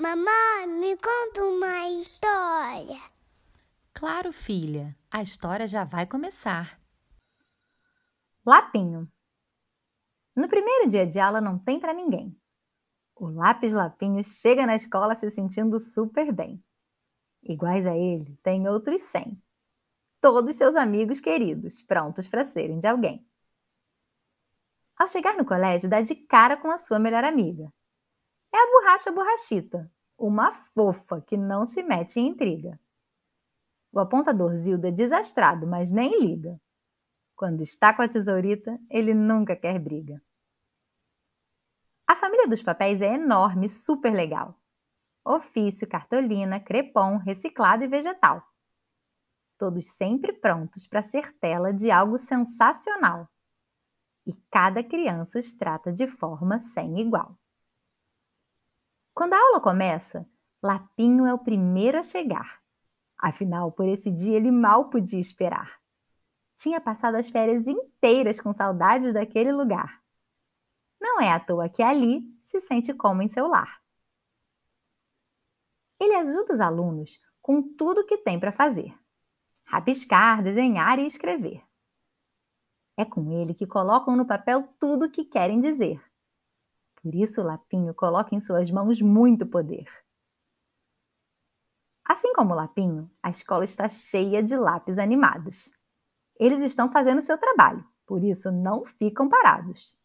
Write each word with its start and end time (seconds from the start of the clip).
Mamãe, 0.00 0.66
me 0.66 0.96
conta 0.96 1.44
uma 1.44 1.90
história. 1.90 2.98
Claro, 3.92 4.32
filha, 4.32 4.96
a 5.10 5.20
história 5.20 5.68
já 5.68 5.84
vai 5.84 6.06
começar. 6.06 6.80
Lapinho. 8.46 9.06
No 10.34 10.48
primeiro 10.48 10.88
dia 10.88 11.06
de 11.06 11.20
aula 11.20 11.38
não 11.38 11.58
tem 11.58 11.78
para 11.78 11.92
ninguém. 11.92 12.34
O 13.14 13.28
lápis 13.28 13.74
Lapinho 13.74 14.24
chega 14.24 14.64
na 14.64 14.74
escola 14.74 15.14
se 15.14 15.28
sentindo 15.28 15.78
super 15.78 16.32
bem. 16.32 16.64
Iguais 17.42 17.86
a 17.86 17.94
ele, 17.94 18.38
tem 18.42 18.66
outros 18.66 19.02
cem. 19.02 19.38
Todos 20.18 20.56
seus 20.56 20.76
amigos 20.76 21.20
queridos, 21.20 21.82
prontos 21.82 22.26
para 22.26 22.46
serem 22.46 22.78
de 22.78 22.86
alguém. 22.86 23.28
Ao 24.96 25.06
chegar 25.06 25.36
no 25.36 25.44
colégio, 25.44 25.90
dá 25.90 26.00
de 26.00 26.14
cara 26.14 26.56
com 26.56 26.70
a 26.70 26.78
sua 26.78 26.98
melhor 26.98 27.22
amiga. 27.22 27.70
É 28.52 28.58
a 28.58 28.70
borracha 28.70 29.12
borrachita, 29.12 29.90
uma 30.18 30.50
fofa 30.50 31.20
que 31.20 31.36
não 31.36 31.64
se 31.64 31.82
mete 31.82 32.18
em 32.18 32.28
intriga. 32.28 32.78
O 33.92 33.98
apontador 33.98 34.54
Zilda 34.54 34.88
é 34.88 34.92
desastrado, 34.92 35.66
mas 35.66 35.90
nem 35.90 36.20
liga. 36.20 36.60
Quando 37.34 37.62
está 37.62 37.94
com 37.94 38.02
a 38.02 38.08
tesourita, 38.08 38.78
ele 38.90 39.14
nunca 39.14 39.56
quer 39.56 39.78
briga. 39.78 40.22
A 42.06 42.14
família 42.14 42.46
dos 42.48 42.62
papéis 42.62 43.00
é 43.00 43.14
enorme 43.14 43.66
e 43.66 43.70
super 43.70 44.12
legal. 44.12 44.58
Ofício, 45.24 45.88
cartolina, 45.88 46.60
crepom, 46.60 47.18
reciclado 47.18 47.84
e 47.84 47.88
vegetal. 47.88 48.42
Todos 49.56 49.86
sempre 49.96 50.32
prontos 50.32 50.86
para 50.86 51.02
ser 51.02 51.32
tela 51.38 51.72
de 51.72 51.90
algo 51.90 52.18
sensacional 52.18 53.28
e 54.26 54.34
cada 54.50 54.82
criança 54.82 55.38
os 55.38 55.52
trata 55.52 55.92
de 55.92 56.06
forma 56.06 56.58
sem 56.60 57.00
igual. 57.00 57.39
Quando 59.20 59.34
a 59.34 59.38
aula 59.38 59.60
começa, 59.60 60.26
Lapinho 60.62 61.26
é 61.26 61.34
o 61.34 61.38
primeiro 61.38 61.98
a 61.98 62.02
chegar. 62.02 62.62
Afinal, 63.18 63.70
por 63.70 63.86
esse 63.86 64.10
dia 64.10 64.34
ele 64.34 64.50
mal 64.50 64.88
podia 64.88 65.20
esperar. 65.20 65.78
Tinha 66.56 66.80
passado 66.80 67.16
as 67.16 67.28
férias 67.28 67.68
inteiras 67.68 68.40
com 68.40 68.50
saudades 68.50 69.12
daquele 69.12 69.52
lugar. 69.52 70.02
Não 70.98 71.20
é 71.20 71.30
à 71.30 71.38
toa 71.38 71.68
que 71.68 71.82
ali 71.82 72.34
se 72.40 72.62
sente 72.62 72.94
como 72.94 73.20
em 73.20 73.28
seu 73.28 73.46
lar. 73.46 73.82
Ele 76.00 76.14
ajuda 76.14 76.54
os 76.54 76.60
alunos 76.60 77.20
com 77.42 77.60
tudo 77.60 78.06
que 78.06 78.16
tem 78.16 78.40
para 78.40 78.50
fazer: 78.50 78.98
rabiscar, 79.64 80.42
desenhar 80.42 80.98
e 80.98 81.06
escrever. 81.06 81.62
É 82.96 83.04
com 83.04 83.30
ele 83.30 83.52
que 83.52 83.66
colocam 83.66 84.16
no 84.16 84.26
papel 84.26 84.66
tudo 84.78 85.04
o 85.04 85.10
que 85.10 85.26
querem 85.26 85.60
dizer. 85.60 86.02
Por 87.02 87.14
isso, 87.14 87.40
o 87.40 87.44
Lapinho 87.44 87.94
coloca 87.94 88.34
em 88.34 88.40
suas 88.40 88.70
mãos 88.70 89.00
muito 89.00 89.46
poder. 89.46 89.86
Assim 92.04 92.32
como 92.34 92.52
o 92.52 92.56
Lapinho, 92.56 93.10
a 93.22 93.30
escola 93.30 93.64
está 93.64 93.88
cheia 93.88 94.42
de 94.42 94.56
lápis 94.56 94.98
animados. 94.98 95.70
Eles 96.38 96.62
estão 96.62 96.90
fazendo 96.90 97.22
seu 97.22 97.38
trabalho, 97.38 97.86
por 98.04 98.24
isso 98.24 98.50
não 98.50 98.84
ficam 98.84 99.28
parados. 99.28 99.96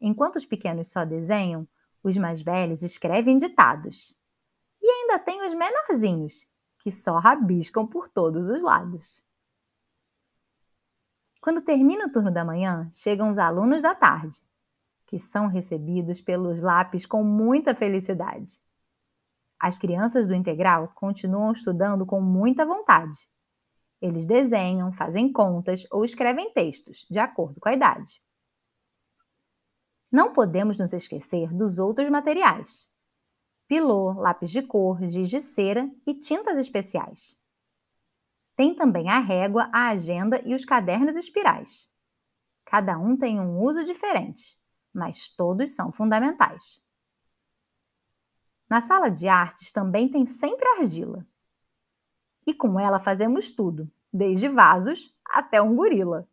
Enquanto 0.00 0.36
os 0.36 0.44
pequenos 0.44 0.90
só 0.90 1.04
desenham, 1.04 1.66
os 2.02 2.16
mais 2.18 2.42
velhos 2.42 2.82
escrevem 2.82 3.38
ditados. 3.38 4.14
E 4.82 4.86
ainda 4.86 5.18
tem 5.18 5.46
os 5.46 5.54
menorzinhos, 5.54 6.46
que 6.78 6.92
só 6.92 7.18
rabiscam 7.18 7.86
por 7.86 8.08
todos 8.08 8.50
os 8.50 8.62
lados. 8.62 9.24
Quando 11.40 11.62
termina 11.62 12.06
o 12.06 12.12
turno 12.12 12.30
da 12.30 12.44
manhã, 12.44 12.88
chegam 12.92 13.30
os 13.30 13.38
alunos 13.38 13.80
da 13.80 13.94
tarde, 13.94 14.42
que 15.06 15.18
são 15.18 15.46
recebidos 15.48 16.20
pelos 16.20 16.62
lápis 16.62 17.06
com 17.06 17.22
muita 17.22 17.74
felicidade. 17.74 18.60
As 19.60 19.78
crianças 19.78 20.26
do 20.26 20.34
integral 20.34 20.92
continuam 20.94 21.52
estudando 21.52 22.04
com 22.04 22.20
muita 22.20 22.66
vontade. 22.66 23.28
Eles 24.00 24.26
desenham, 24.26 24.92
fazem 24.92 25.32
contas 25.32 25.86
ou 25.90 26.04
escrevem 26.04 26.52
textos, 26.52 27.06
de 27.10 27.18
acordo 27.18 27.60
com 27.60 27.68
a 27.68 27.72
idade. 27.72 28.20
Não 30.12 30.32
podemos 30.32 30.78
nos 30.78 30.92
esquecer 30.92 31.52
dos 31.52 31.78
outros 31.78 32.08
materiais: 32.10 32.88
pilô, 33.66 34.12
lápis 34.12 34.50
de 34.50 34.62
cor, 34.62 35.02
giz 35.08 35.30
de 35.30 35.40
cera 35.40 35.90
e 36.06 36.14
tintas 36.14 36.58
especiais. 36.58 37.40
Tem 38.56 38.74
também 38.74 39.08
a 39.08 39.18
régua, 39.18 39.68
a 39.72 39.88
agenda 39.88 40.40
e 40.44 40.54
os 40.54 40.64
cadernos 40.64 41.16
espirais. 41.16 41.90
Cada 42.64 42.98
um 42.98 43.16
tem 43.16 43.40
um 43.40 43.58
uso 43.58 43.82
diferente, 43.84 44.56
mas 44.94 45.28
todos 45.28 45.74
são 45.74 45.90
fundamentais. 45.90 46.84
Na 48.70 48.80
sala 48.80 49.10
de 49.10 49.28
artes 49.28 49.72
também 49.72 50.08
tem 50.08 50.26
sempre 50.26 50.66
argila. 50.78 51.26
E 52.46 52.54
com 52.54 52.78
ela 52.78 52.98
fazemos 52.98 53.50
tudo, 53.50 53.90
desde 54.12 54.48
vasos 54.48 55.14
até 55.26 55.60
um 55.60 55.74
gorila. 55.74 56.28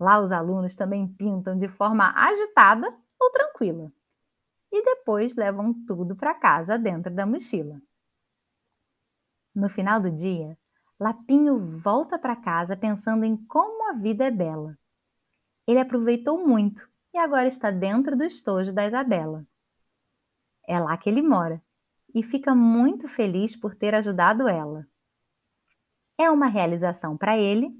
Lá 0.00 0.20
os 0.20 0.32
alunos 0.32 0.74
também 0.74 1.06
pintam 1.06 1.56
de 1.56 1.68
forma 1.68 2.12
agitada 2.16 2.88
ou 3.20 3.30
tranquila. 3.30 3.92
E 4.72 4.82
depois 4.84 5.36
levam 5.36 5.72
tudo 5.86 6.16
para 6.16 6.34
casa 6.34 6.78
dentro 6.78 7.14
da 7.14 7.24
mochila. 7.24 7.80
No 9.54 9.68
final 9.68 10.00
do 10.00 10.10
dia, 10.10 10.58
Lapinho 10.98 11.58
volta 11.58 12.18
para 12.18 12.36
casa 12.36 12.76
pensando 12.76 13.24
em 13.24 13.36
como 13.36 13.90
a 13.90 13.92
vida 13.94 14.24
é 14.24 14.30
bela. 14.30 14.78
Ele 15.66 15.78
aproveitou 15.78 16.46
muito 16.46 16.88
e 17.16 17.18
agora 17.18 17.48
está 17.48 17.70
dentro 17.70 18.14
do 18.14 18.24
estojo 18.24 18.74
da 18.74 18.86
Isabela. 18.86 19.46
É 20.68 20.78
lá 20.78 20.94
que 20.98 21.08
ele 21.08 21.22
mora 21.22 21.62
e 22.14 22.22
fica 22.22 22.54
muito 22.54 23.08
feliz 23.08 23.56
por 23.56 23.74
ter 23.74 23.94
ajudado 23.94 24.46
ela. 24.46 24.86
É 26.18 26.30
uma 26.30 26.46
realização 26.46 27.16
para 27.16 27.38
ele 27.38 27.74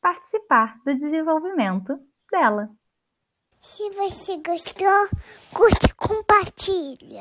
participar 0.00 0.80
do 0.84 0.96
desenvolvimento 0.96 1.96
dela. 2.28 2.74
Se 3.60 3.88
você 3.90 4.38
gostou, 4.38 5.08
curte 5.54 5.86
e 5.86 5.94
compartilha. 5.94 7.20